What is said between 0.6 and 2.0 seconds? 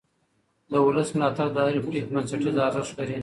د ولس ملاتړ د هرې